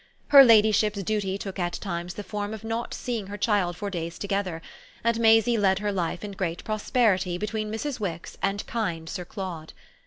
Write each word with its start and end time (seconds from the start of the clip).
Her 0.29 0.43
ladyship's 0.43 1.03
duty 1.03 1.37
took 1.37 1.59
at 1.59 1.73
times 1.73 2.15
the 2.15 2.23
form 2.23 2.55
of 2.55 2.63
not 2.63 2.91
seeing 2.91 3.27
her 3.27 3.37
child 3.37 3.77
for 3.77 3.91
days 3.91 4.17
together, 4.17 4.59
and 5.03 5.19
Maisie 5.19 5.59
led 5.59 5.77
her 5.77 5.91
life 5.91 6.23
in 6.23 6.31
great 6.31 6.63
prosperity 6.63 7.37
between 7.37 7.71
Mrs. 7.71 7.99
Wix 7.99 8.35
and 8.41 8.65
kind 8.65 9.07
Sir 9.07 9.25
Claude. 9.25 9.73